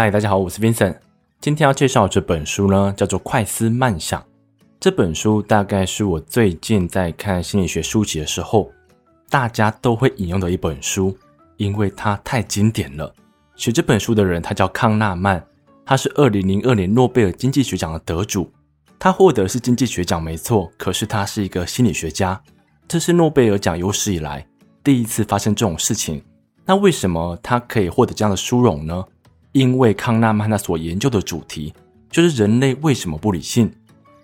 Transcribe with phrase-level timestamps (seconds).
[0.00, 0.96] 嗨，大家好，我是 Vincent。
[1.42, 4.18] 今天要介绍这本书呢，叫做《快思慢想》。
[4.80, 8.72] 这本书大概是我最近在看心理学书籍的时候，
[9.28, 11.14] 大家都会引用的一本书，
[11.58, 13.14] 因为它太经典了。
[13.56, 15.44] 写这本书的人他叫康纳曼，
[15.84, 18.50] 他是二零零二年诺贝尔经济学奖的得主。
[18.98, 22.40] 他获得是经济学奖没错，可是他是一个心理学家，
[22.88, 24.46] 这是诺贝尔奖有史以来
[24.82, 26.24] 第一次发生这种事情。
[26.64, 29.04] 那为什么他可以获得这样的殊荣呢？
[29.52, 31.74] 因为康纳曼他所研究的主题
[32.08, 33.72] 就是人类为什么不理性，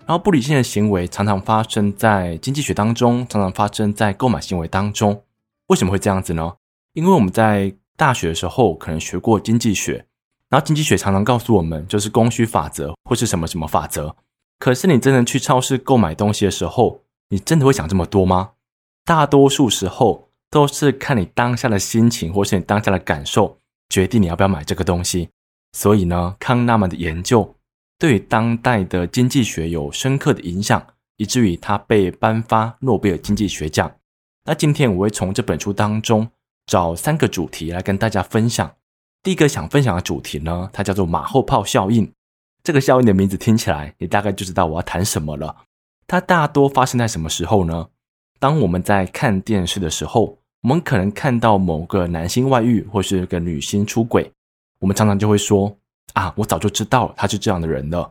[0.07, 5.23] 然后不理性的行为常常发生在经济学当中，常常发生在购买行为当中。
[5.69, 6.55] 为什么会这样子呢？
[6.93, 10.07] 因为我们在大学的时候可能学过经济学，
[10.49, 14.15] 然后经济学常常告诉我们就是供需法则或是什么什么法则。
[14.59, 18.51] 可是你真的去超市购买东西的时候，你真的会想这么多吗？
[19.05, 23.59] 大多数时候都是看你当下的心情或是你当下的感受。
[23.89, 25.29] 决定你要不要买这个东西，
[25.73, 27.55] 所以呢，康纳曼的研究
[27.99, 30.85] 对当代的经济学有深刻的影响，
[31.17, 33.91] 以至于他被颁发诺贝尔经济学奖。
[34.45, 36.29] 那今天我会从这本书当中
[36.67, 38.75] 找三个主题来跟大家分享。
[39.23, 42.13] 第一个想分享的主题呢，它叫做马后炮效应。
[42.63, 45.65] 这个效应的名字听起来，你大概就知道我要谈什么了。
[46.07, 47.89] 它大多发生在什么时候呢？
[48.39, 50.39] 当我们在看电视的时候。
[50.67, 54.29] 我们可能看到某个男星外遇，或是个女星出轨，
[54.81, 55.73] 我们常常就会说
[56.15, 58.11] ：“啊，我早就知道他是这样的人了。”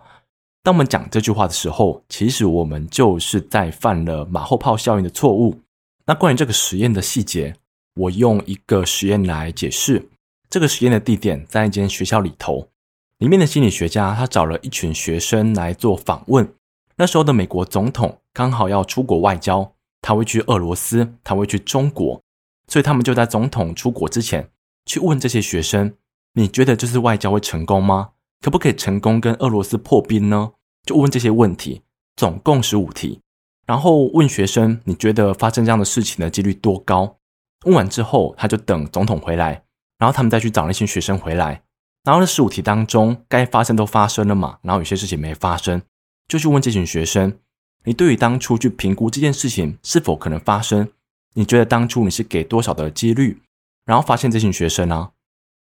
[0.64, 5.59] 当我们讲这句话的时候，其实我们就是在犯了马后炮效应的错误。
[6.06, 7.53] 那关于这个实验的细节，
[7.95, 10.08] 我用一个实验来解释。
[10.50, 12.69] 这个实验的地点在一间学校里头，
[13.17, 16.50] 里面的心理学家他找了一群学生来做访问。
[16.95, 22.22] 那时候的美国总统刚好要出国外交，他会去俄罗斯，他会去中国。
[22.68, 24.50] 所以他们就在总统出国之前
[24.86, 25.94] 去问这些学生
[26.34, 28.09] ：“你觉得这次外交会成功吗？
[28.42, 30.52] 可不可以成功跟俄罗斯破冰呢？”
[30.86, 31.81] 就问这些问题，
[32.16, 33.22] 总共十五题。
[33.66, 37.18] 然后问学生：“你觉得发生这样的事情的几率多高？”
[37.66, 39.64] 问完之后，他就等总统回来，
[39.98, 41.64] 然后他们再去找那些学生回来。
[42.04, 45.81] 然后这十五题当中，该发生都发生了嘛，然后有些事情没发生，
[46.28, 47.40] 就去问这群学生
[47.86, 50.88] ：“你对于当初去评估这件事情是否可能发生？”
[51.35, 53.41] 你觉得当初你是给多少的几率？
[53.85, 55.12] 然后发现这群学生呢、啊，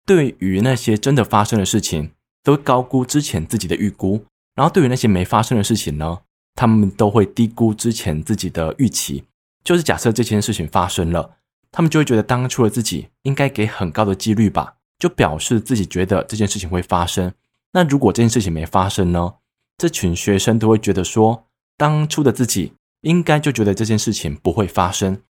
[0.06, 2.12] 对于那些真的发生的事情，
[2.44, 4.24] 都高估之前自己的预估；
[4.54, 6.20] 然后对于那些没发生的事情呢，
[6.54, 9.24] 他们都会低估之前自己的预期。
[9.64, 11.36] 就是假设这件事情发生了，
[11.70, 17.32] 他们就会觉得当初的自己应该给很高的几率吧，就表示自己觉得这件事情会发生。
[17.72, 19.34] 那如果这件事情没发生呢？
[19.78, 21.46] 这群学生都会觉得说，
[21.76, 25.22] 当初的自己应该就觉得这件事情不会发生。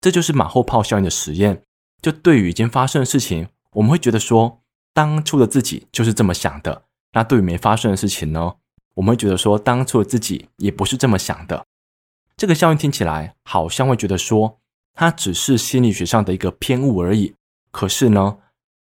[0.00, 1.62] 这就是马后炮效应的实验。
[2.02, 4.62] 就对于已经发生的事情，我们会觉得说，
[4.92, 6.84] 当初的自己就是这么想的。
[7.12, 8.54] 那对于没发生的事情呢，
[8.94, 11.64] 我们会觉得说，当初的自己也不是这么想的。
[12.36, 14.58] 这个效应听起来好像会觉得说，
[14.92, 17.34] 它只是心理学上的一个偏误而已。
[17.70, 18.38] 可是呢，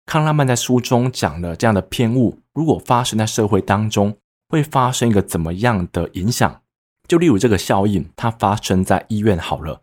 [0.06, 4.16] 康拉曼在书中讲了这样的偏误，如果发生在社会当中，
[4.48, 6.62] 会发生一个怎么样的影响？
[7.06, 9.82] 就例如这个效应，它发生在医院好了。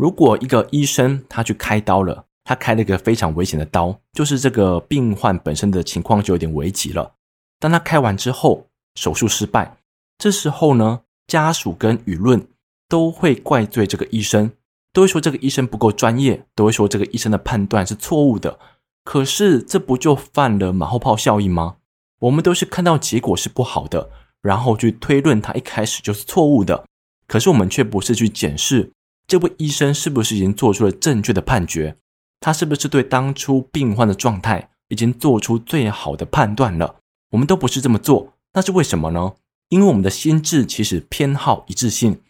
[0.00, 7.16] 如果一个医生他去开刀了，他开了一个非常危险的刀，就是这个病患本身的情况就有点危急了。
[7.58, 9.76] 当他开完之后，手术失败，
[10.16, 12.48] 这时候呢，家属跟舆论
[12.88, 14.52] 都会怪罪这个医生，
[14.94, 18.58] 都会说这个医生不够专业，都会说这个医生的判断是错误的。
[19.04, 21.76] 可是这不就犯了马后炮效应吗？
[22.20, 24.08] 我们都是看到结果是不好的，
[24.40, 26.86] 然后去推论他一开始就是错误的，
[27.26, 28.92] 可是我们却不是去检视。
[29.30, 31.96] 这位医生是不是已经做出了正确的判决？
[32.40, 36.96] 他是不是对当初病患的状态已经做出最好的判断了？
[37.30, 39.34] 我们都不是这么做，那是为什么呢？
[39.68, 42.20] 因为我们的心智其实偏好一致性。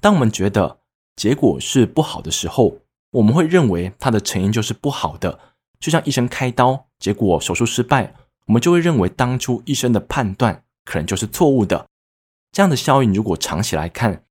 [0.00, 0.78] 当我们觉得
[1.14, 2.78] 结果是不好的时候，
[3.10, 5.38] 我们会认为它的成因就是不好的。
[5.78, 8.14] 就像医生开刀，结果手术失败，
[8.46, 11.86] 我们就会认为当初医生的判断可能就是错误的。
[12.50, 14.24] 这样的效应如果长期来看，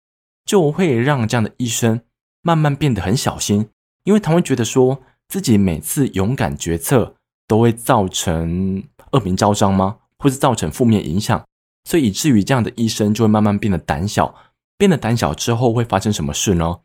[0.44, 2.01] 就会让这样的医生。
[2.45, 3.69] 慢慢变得很小心，
[4.03, 7.15] 因为他会觉得说自己每次勇敢决策
[7.47, 8.83] 都会造成
[9.13, 9.97] 恶名昭彰吗？
[10.19, 11.44] 或是造成负面影响？
[11.89, 14.36] 所以以至于这样的医生就会慢慢变得胆小。
[14.77, 16.81] 变得胆小之后会发生什么事呢？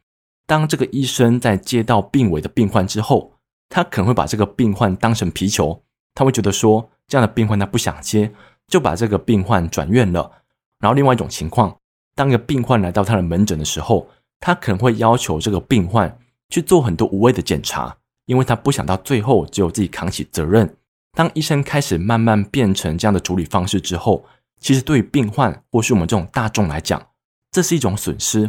[0.46, 3.34] 当这个医生在接到病危的病患之后，
[3.68, 5.82] 他可能会把这个病患当成皮球，
[6.14, 8.32] 他会觉得说这样的病患他不想接，
[8.66, 10.32] 就把这个病患转院了。
[10.78, 11.76] 然后另外一种情况，
[12.14, 14.08] 当一个病患来到他的门诊的时候，
[14.40, 17.96] 他可能会要求这个病患去做很多无谓的检查，
[18.26, 20.76] 因为他不想到最后只有自己扛起责任。
[21.12, 24.25] 当医生开始慢慢变成这样的处理方式之后，
[24.60, 27.08] 其实对于病患或是我们这种大众来讲，
[27.50, 28.40] 这是一种损失，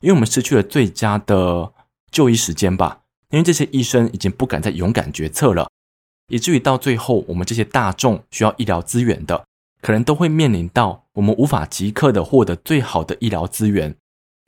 [0.00, 1.72] 因为我们失去了最佳的
[2.10, 3.00] 就医时间吧。
[3.30, 5.70] 因为这些医生已经不敢再勇敢决策了，
[6.28, 9.44] 以至于到最后，我们这些大众需要医疗资源的，
[9.80, 13.94] 可能都会面临到我们无法即刻的获得最好的医疗资源。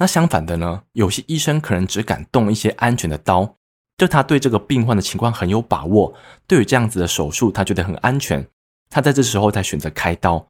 [0.03, 3.55] 那相反的呢，有些医生可能只敢动一些安全的刀，
[3.97, 6.13] 就他对这个病患的情况很有把握，
[6.49, 8.45] 对于这样子的手术他觉得很安全，
[8.91, 10.45] 他在这时候才选择开刀。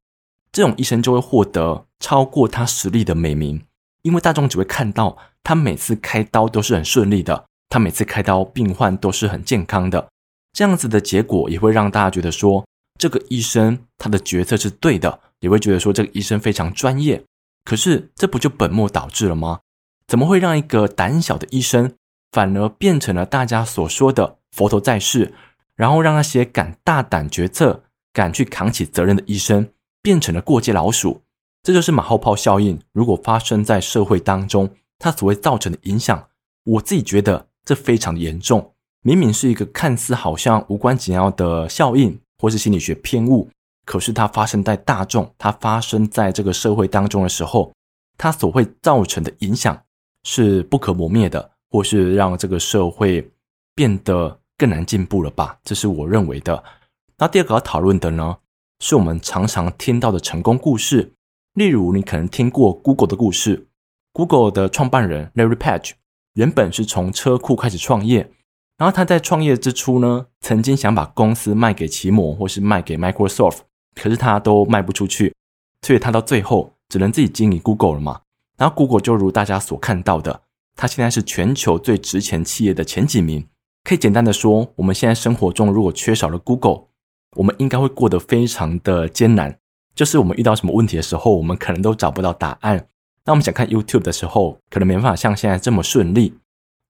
[0.52, 3.62] 这种医生就会获得超过他实力的美名，
[4.00, 10.08] 因为大众只会看到他每次开刀都是很顺利的，他每次开刀病患都是很健康的，
[10.55, 12.64] 这样子的结果也会让大家觉得说
[12.98, 17.22] 这个医生他的决策是对的，也会觉得说这个医生非常专业。
[17.64, 19.61] 可是这不就本末倒置了吗？
[20.06, 21.94] 怎么会让一个胆小的医生
[22.32, 25.32] 反而变成了大家所说的佛头在世，
[25.75, 29.69] 然后让那些敢大胆决策、敢去扛起责任的医生？
[30.03, 31.23] 变成了过街老鼠，
[31.62, 32.81] 这就是马后炮效应。
[32.93, 34.69] 如果发生在社会当中，
[34.99, 36.29] 它所会造成的影响，
[36.65, 38.75] 我自己觉得这非常的严重。
[39.03, 43.49] 明明是一个看似好像无关紧要的效应，或是心理学偏误，
[43.84, 47.73] 可是它发生在大众，它发生在这个社会当中的时候，
[48.17, 49.81] 它所会造成的影响
[50.25, 53.31] 是不可磨灭的，或是让这个社会
[53.75, 55.58] 变得更难进步了吧？
[55.64, 56.62] 这是我认为的。
[57.19, 58.38] 那第二个要讨论的呢？
[58.81, 61.12] 是我们常常听到的成功故事，
[61.55, 63.69] 例如你可能听过 Google 的故事。
[64.12, 65.93] Google 的创办人 Larry Page
[66.34, 68.31] 原本是从车库开始创业，
[68.76, 73.61] 然后他在创业之初呢，曾经想把公司卖给奇摩或是卖给 Microsoft，
[73.94, 75.35] 可是他都卖不出去，
[75.83, 78.21] 所以他到最后只能自己经营 Google 了嘛。
[78.56, 80.43] 然后 Google 就如大家所看到的，
[80.77, 83.47] 他现在是全球最值钱企业的前几名。
[83.85, 86.85] 可以简单的说，我们现在生活中如果缺少了 Google，
[87.37, 89.59] 我们应该会过得非常的艰难，
[89.94, 92.87] 就是我们遇到什么问题的时候，我们可能都找不到答案。
[93.25, 96.39] 那我们想看 YouTube 的时候，可能没办法像现在这么顺利。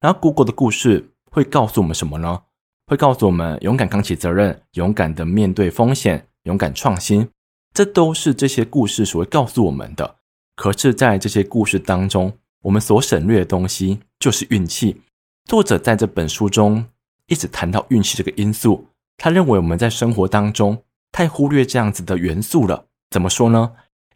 [0.01, 2.43] 然后 Google 的故事会告诉我们什么呢？
[2.87, 7.29] 会告诉我们勇敢扛起责任，勇敢的面对风险，勇敢创新。
[7.75, 10.17] 这都是这些故事所会告诉我们的。
[10.57, 15.01] 可是，在这些故事当中，我们所省略的东西就是运气。
[15.47, 16.85] 作者在这本书中
[17.27, 18.87] 一直谈到运气这个因素。
[19.17, 22.87] 他认为我们在生活当中太忽略这样子的元素了。
[23.11, 23.73] 怎么说呢？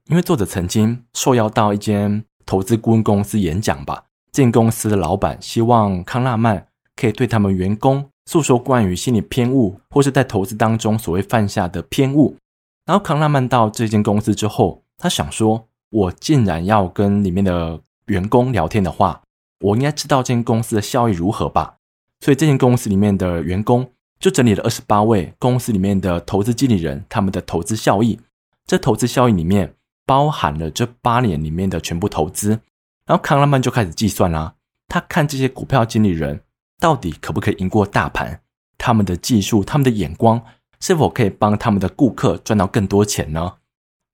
[0.09, 4.05] 因为作者曾经受邀到一间投资顾问公司演讲吧。
[4.31, 12.37] 这公司的老板希望康纳曼可以对他们员工诉说关于心理偏误，或是在投资当中所谓犯下的偏误。
[12.85, 19.23] 然后康纳曼到这间公司之后，他想说：“我既然要跟里面的员工聊天的话，
[19.61, 21.77] 我应该知道这间公司的效益如何吧？”
[22.21, 23.91] 所以这间公司里面的员工。
[24.19, 28.19] 就整理了二十八位公司里面的投资经理人，他们的投资效益。
[28.67, 29.75] 这投资效益里面
[30.07, 32.59] 包含了这八年里面的全部投资。
[33.05, 34.55] 然后康纳曼就开始计算啦，
[34.89, 36.41] 他看这些股票经理人
[36.79, 38.41] 到底可不可以赢过大盘，
[38.77, 40.43] 他们的技术、他们的眼光
[40.81, 43.55] 是否可以帮他们的顾客赚到更多钱呢？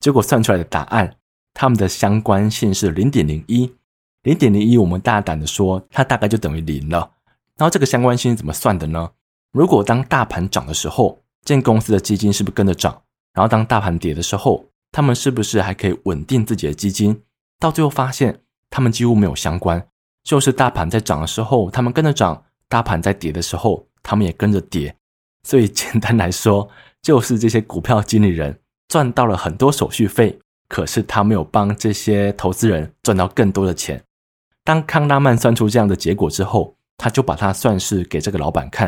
[0.00, 1.16] 结果算出来的答案，
[1.54, 3.72] 他们的相关性是零点零一，
[4.22, 7.10] 零点零一，我们大胆的说，它大概就等于零了。
[7.56, 9.10] 然后这个相关性是怎么算的呢？
[9.52, 13.02] 如果当大盘涨的时候，这公司的基金是不是跟着涨？
[13.34, 17.22] 然后当大盘跌的时候，他们是不是还可以稳定自己的基金？
[17.58, 18.40] 到最后发现，
[18.70, 19.86] 他们几乎没有相关，
[20.24, 22.42] 就是大盘在涨的时候，他们跟着涨；
[22.72, 24.96] 大盘在跌的时候，他们也跟着跌。
[25.46, 26.66] 所以简单来说，
[27.02, 30.38] 就是这些股票经理人赚到了很多手续费，
[30.68, 34.02] 可是他没有帮这些投资人赚到更多的钱。
[34.64, 38.86] 当康纳曼算出这样的结果之后，他就把它算式给这个老板看。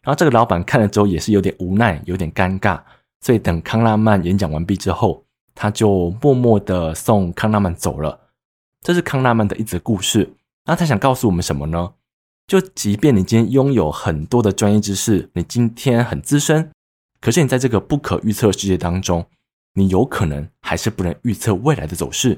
[0.00, 2.80] 然后这个老板看了之后也是有点无奈，有点尴尬，
[3.20, 5.22] 所以等康纳曼演讲完毕之后，
[5.54, 8.18] 他就默默的送康纳曼走了。
[8.80, 10.32] 这是康纳曼的一则故事。
[10.64, 11.92] 那他想告诉我们什么呢？
[12.48, 16.70] 就即便你今天拥有很多的专业知识，你今天很资深，
[17.20, 19.26] 可是你在这个不可预测世界当中，
[19.74, 22.30] 你有可能还是不能预测未来的走势，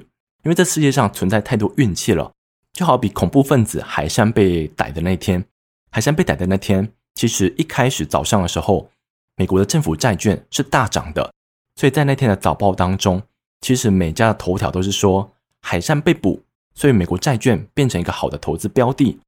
[0.43, 2.33] 因为这世界上存在太多运气了。
[2.73, 5.45] 就好比恐怖分子海山被逮的那天，
[5.93, 6.93] 海山被逮的那天。
[7.15, 8.91] 其实一开始早上的时候，
[9.37, 11.33] 美国的政府债券是大涨的，
[11.77, 13.23] 所以在那天的早报当中，
[13.61, 16.43] 其实每家的头条都是说海山被捕，
[16.75, 19.21] 所以美国债券变成一个好的投资标的。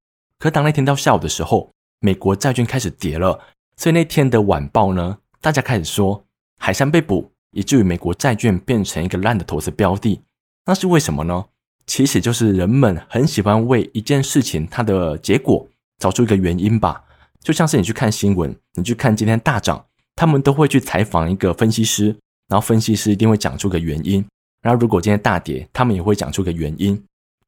[0.42, 1.70] 可当那天到下午的时候，
[2.00, 3.38] 美国债券开始跌了，
[3.76, 6.24] 所以那天的晚报呢，大家开始说
[6.58, 10.20] 海山被捕，以至于美国债券变成一个烂的投资标的。
[10.66, 11.44] 那是为什么呢？
[11.86, 15.64] 其实就是人们很喜欢为一件事情它的结果
[16.00, 17.04] 找出一个原因吧。
[17.38, 22.06] 就像是你去看新闻，你去看今天大涨，他们都会去采访一个分析师，
[22.48, 24.26] 然后分析师一定会讲出个原因。
[24.60, 27.00] 然后如果今天大跌，他们也会讲出个原因。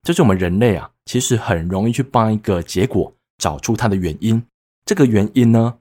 [0.04, 4.40] 就是我们人类啊，其实很容易去帮一个结果找出它的原因。
[4.84, 5.78] 这个原因呢，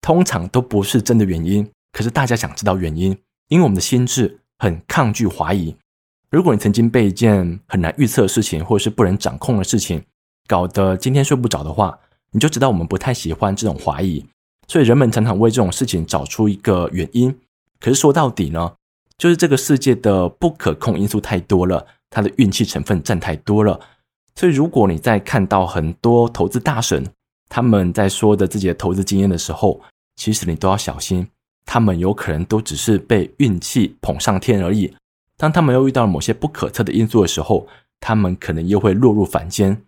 [0.00, 3.16] 通常都不是真的原因，可是大家想知道原因，
[3.48, 5.76] 因为我们的心智很抗拒怀疑。
[6.30, 10.02] 如果你曾经被一件很难预测的事情，或者是不能掌控的事情，
[10.46, 11.98] 搞得今天睡不着的话，
[12.30, 14.24] 你就知道我们不太喜欢这种怀疑。
[14.66, 17.38] 所以人们常常为这种事情找出一个原因。
[17.80, 18.74] 可是说到底呢，
[19.18, 23.80] 就是这个世界的不可控因素太多了，他的运气成分占太多了。
[24.34, 27.04] 所以如果你在看到很多投资大神，
[27.48, 29.80] 他们在说的自己的投资经验的时候，
[30.16, 31.26] 其实你都要小心，
[31.64, 34.94] 他们有可能都只是被运气捧上天而已。
[35.36, 37.66] 当他们又遇到了某些不可测的因素的时候，
[38.00, 39.82] 他们可能又会落入凡间。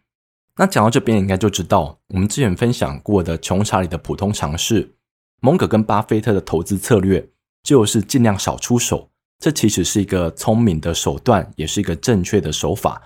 [0.57, 4.95] 那讲到这边，应该就知道我们之前分享过的穷查理的普通常识，
[5.41, 7.29] 蒙格跟巴菲特的投资策略
[7.63, 9.11] 就是尽量少出手。
[9.41, 13.01] 这其实是一个聪明的手段，也是一个正确的手法。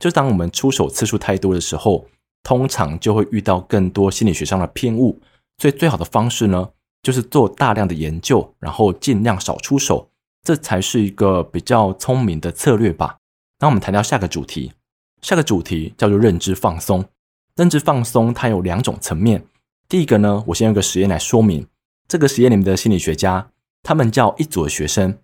[0.00, 2.06] 就当我们出手次数太多的时候，
[2.42, 5.20] 通常就会遇到更多心理学上的偏误，
[5.58, 6.70] 所以最好的方式呢，
[7.02, 10.10] 就是做大量的研究，然后尽量少出手，
[10.42, 13.18] 这才是一个比较聪明的策略吧。
[13.60, 14.72] 那我们谈到下个主题，
[15.22, 17.04] 下个主题叫做认知放松。
[17.54, 19.46] 认知放松它有两种层面，
[19.88, 21.66] 第一个呢，我先用个实验来说明。
[22.06, 23.50] 这个实验里面的心理学家，
[23.82, 25.16] 他们叫一组的学生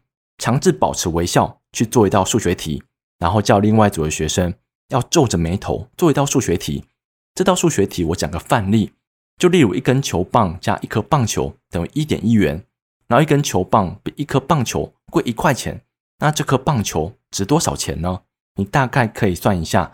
[0.43, 2.83] 强制保持微笑去做一道数学题，
[3.21, 4.53] 然后叫另外一组的学生
[4.89, 6.85] 要皱着眉头做一道数学题。
[7.33, 8.91] 这道数学题我讲个范例，
[9.39, 12.65] 就例如一根球棒加一颗棒球等于一点一元，
[13.07, 15.81] 然后一根球棒比一颗棒球贵一块钱，
[16.19, 18.23] 那这颗棒球值多少钱呢？
[18.57, 19.93] 你大概可以算一下，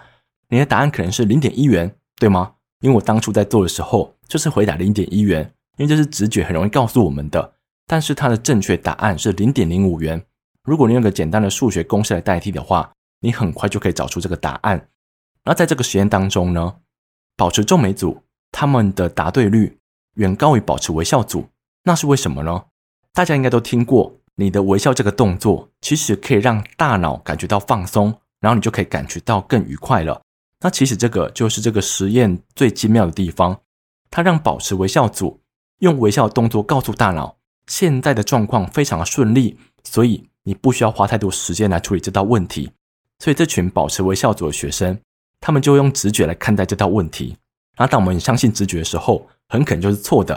[0.49, 2.55] 你的答案可能是零点一元，对吗？
[2.81, 7.53] 因为我当初在做的时候就是回答零点一元，因为这是直觉很容易告诉我们的。
[7.87, 10.25] 但是它的正确答案是零点零五元。
[10.69, 14.89] 如果你用个简单的数学公式来代替的话，你很快就可以找出这个答案。
[15.43, 16.77] 那在这个实验当中呢，
[17.39, 18.23] 保持皱眉组，
[18.53, 19.79] 他们的答对率
[20.17, 21.49] 远高于保持微笑组，
[21.85, 22.67] 那是为什么呢？
[23.15, 30.21] 大家应该都听过，你的微笑这个动作其实可以让大脑感觉到放松，然后你就可以感觉到更愉快了。
[30.61, 33.59] 那其实这个就是这个实验最精妙的地方，
[34.11, 35.41] 它让保持微笑组
[35.79, 42.71] 用微笑动作告诉大脑，现在的状况非常的顺利，所以你不需要花太多时间来处理这道问题。
[43.19, 44.99] 所以这群保持微笑组的学生。
[45.41, 47.37] 他们就用直觉来看待这道问题，
[47.77, 50.35] 然后当我们相信直觉的时候，很可能就是错的。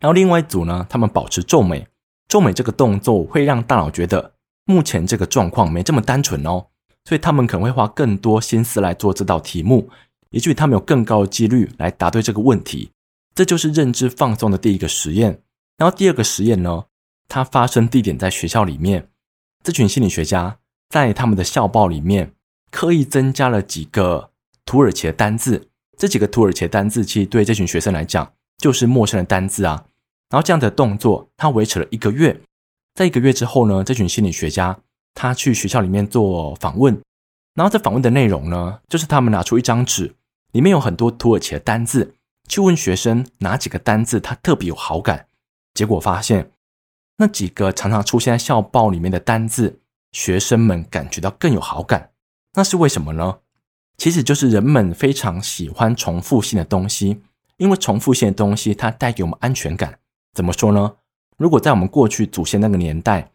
[0.00, 1.86] 然后另外一组呢，他们保持皱眉，
[2.26, 4.32] 皱眉这个动作会让大脑觉得
[4.64, 6.66] 目前这个状况没这么单纯哦，
[7.04, 9.88] 所以他们可能会花更多心思来做这道题目，
[10.30, 12.90] 以至于他们有更高的几率来答对这个问题。
[13.36, 15.40] 这就是认知放松的第一个实验。
[15.78, 16.86] 然后第二个实验呢，
[17.28, 19.08] 它发生地点在学校里面，
[19.62, 22.34] 这群心理学家在他们的校报里面
[22.70, 24.30] 刻意增加了几个。
[24.64, 29.86] 土耳其的单字，这几个土耳其的单字其实对这群学生来讲就是陌生的单字啊。
[30.30, 32.40] 然后这样的动作，他维持了一个月。
[32.94, 34.78] 在一个月之后呢，这群心理学家
[35.14, 37.02] 他去学校里面做访问，
[37.54, 40.14] 然后这访问的内容呢，就是他们拿出一张纸，
[40.52, 42.14] 里面有很多土耳其的单字，
[42.48, 45.26] 去问学生哪几个单字他特别有好感。
[45.74, 46.52] 结果发现，
[47.18, 49.80] 那几个常常出现在校报里面的单字，
[50.12, 52.10] 学生们感觉到更有好感。
[52.54, 53.38] 那是为什么呢？
[53.96, 57.22] 其实就是人们非常喜欢重复性的东西，
[57.58, 59.98] 因为重复性的东西它带给我们安全感。
[60.34, 60.94] 怎么说呢？
[61.36, 63.30] 如果在我们过去祖先那个年代，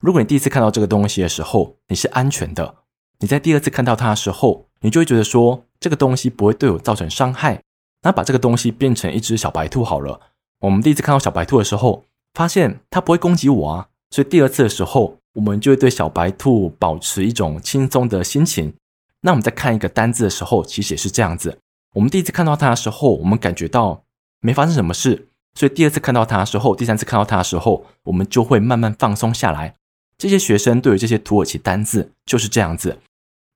[0.00, 2.74] 如果你第一次看到这个东西的时候，你是安全的；
[3.20, 7.62] 你在第二次看到它的时候，你就会觉得说这个东西不会对我造成伤害。
[8.02, 10.20] 那把这个东西变成一只小白兔好了。
[10.60, 12.04] 我们第一次看到小白兔的时候，
[12.34, 18.74] 发现它不会攻击我啊，所以第二次的时候，我们就会对小白兔保持一种轻松的心情。
[19.20, 21.58] 那我们在看一个单字的时候，其实也是这样子。
[21.94, 24.04] 我们第一次看到它的时候，我们感觉到
[24.40, 29.74] 没发生什么事，所以第二次看到它的时候，第三次看到它的时候，我们就会慢慢放松下来。
[30.16, 32.98] 这些学生对于这些土耳其单字就是这样子，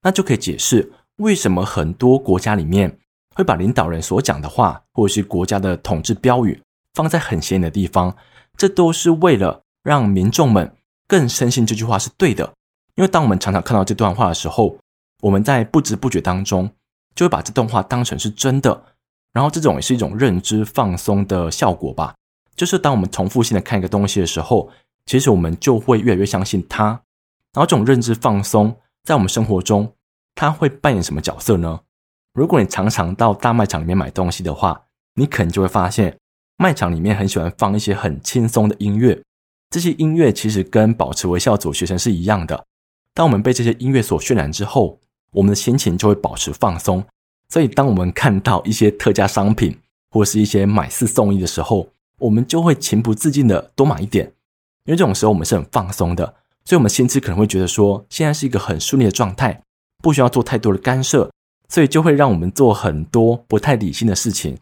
[0.02, 2.98] 那就可以解释为什么很多国家里面
[3.34, 6.60] 会把领导人所讲的话，或者是国家的统治标语
[6.94, 8.16] 放在很显眼的地方，
[8.56, 10.74] 这都是为了让民众们
[11.06, 12.52] 更深信这句话是对的。
[12.94, 14.76] 因为当我们常常看到这段话的时候，
[15.20, 16.70] 我们在不知不觉当中
[17.14, 18.84] 就会把这段话当成是真的，
[19.32, 22.14] 然后这种也是一种认知放松的效果吧。
[22.54, 24.70] 就是当我们重复性的看一个东西的时候，
[25.06, 27.00] 其实我们就会越来越相信它。
[27.54, 29.94] 然后这种认知放松在我们生活中，
[30.34, 31.80] 它会扮演什么角色呢？
[32.34, 36.18] 如果你常常到大卖场里面买东西的话，你可能就会发现，
[36.62, 39.20] 卖场里面很喜欢放一些很轻松的音乐，
[39.68, 42.64] 这些音乐其实跟保持微笑组学生是一样的。
[43.12, 45.00] 当我们被这些音乐所渲染之后，
[45.32, 47.04] 我们的心情就会保持放松。
[47.48, 49.76] 所以，当我们看到一些特价商品
[50.12, 51.88] 或是一些买四送一的时候，
[52.20, 54.26] 我们就会情不自禁的多买一点，
[54.84, 56.24] 因为这种时候我们是很放松的，
[56.64, 59.60] 所以我们心智可能会觉得说，现在是一个很顺利的状态，
[60.00, 61.28] 不需要做太多的干涉，
[61.68, 64.56] 所以就会让我们做很多不太理性的事情。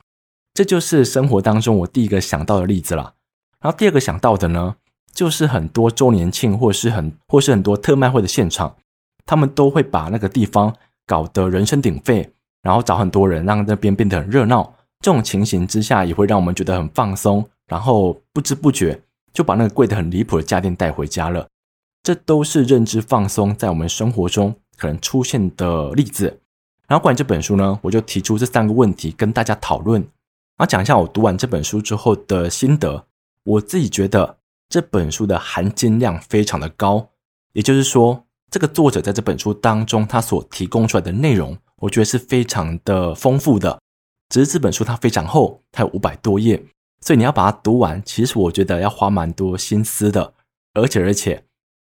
[0.52, 3.14] 这就是生活当中我第一个想到的例子了。
[3.60, 4.76] 然后第二个想到的呢，
[5.12, 8.76] 就是很多周年庆或是很或是很多特卖会的现场，
[9.26, 10.74] 他们都会把那个地方
[11.06, 14.74] 搞得人声鼎沸，然后找很多人让那边变得很热闹。
[15.00, 19.00] 这种情形之下，也会让我们觉得很放松，然后不知不觉
[19.32, 21.46] 就把那个贵的很离谱的家电带回家了。
[22.02, 26.40] 这都是认知放松在我们生活中可能出现的例子。
[26.86, 30.06] 然后关于这本书呢，我就提出这三个问题跟大家讨论。
[30.60, 33.06] 然后讲一下我读完这本书之后的心得。
[33.44, 34.36] 我自己觉得
[34.68, 37.08] 这本书的含金量非常的高，
[37.54, 43.80] 也就是说，这个作者在这本书当中他所提供出来的内容，我觉得是非常的丰富的。
[44.28, 46.62] 只是这本书它非常厚，它有五百多页，
[47.00, 50.34] 所以你要把它读完，其实我觉得要花蛮多心思的。
[50.74, 51.42] 而且而且，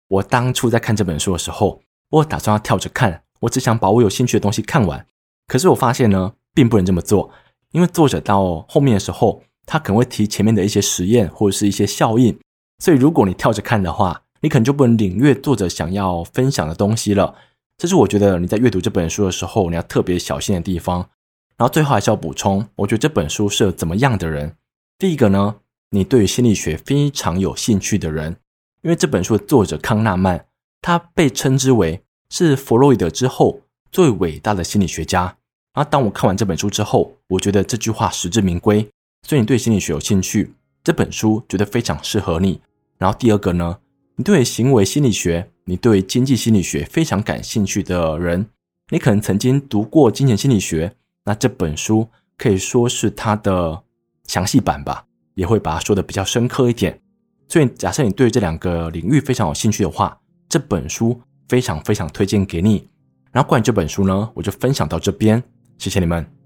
[0.07, 5.05] 我当初在看这本书的时候，我打算要跳着看，我只想把我有兴趣的东西看完。
[5.49, 7.33] 可是我发现呢，并不能这么做。
[7.73, 12.39] 因为作者到后面的时候，他可能会提前面的一些实验或者是一些效应，
[12.79, 17.35] 所以如果你跳着看的话，你可能就不能领略作者想要分享的东西了。
[17.79, 21.09] 这是我觉得你在阅读这本书的时候，你要特别小心的地方。
[21.57, 24.57] 然后最后还是要补充，我觉得这本书适合怎么样的人？
[24.99, 25.57] 第一个呢，
[25.91, 28.37] 你对于心理学非常有兴趣的人，
[28.83, 30.47] 因为这本书的作者康纳曼，
[30.81, 33.61] 他被称之为是弗洛伊德之后
[33.93, 35.37] 最伟大的心理学家。
[35.73, 38.89] 然后，当我看完这本书之后，我觉得这句话实至名归。
[39.23, 42.61] 所以，你对心理学有兴趣，这本书觉得非常适合你。
[42.99, 43.79] 然后，第二个呢，
[44.17, 48.47] 你对行为心理学、你对经济心理学非常感兴趣的人，
[48.89, 53.83] 你可能曾经读过金钱心理学，那这本书可以说是它的
[54.27, 55.05] 详细版吧，
[55.35, 57.01] 也会把它说的比较深刻一点。
[57.47, 62.89] 所以，假设你对这两个领域非常有兴趣的话，这本书非常非常推荐给你。
[63.31, 65.41] 然后，关于这本书呢，我就分享到这边。
[65.81, 66.40] 谢谢你们。